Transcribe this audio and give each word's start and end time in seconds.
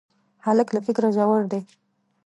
هلک 0.45 0.67
له 0.75 0.81
فکره 0.87 1.09
ژور 1.15 1.43
دی. 1.51 1.61